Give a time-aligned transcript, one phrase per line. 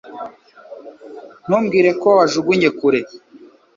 [1.45, 2.99] Ntumbwire ko wajugunye kure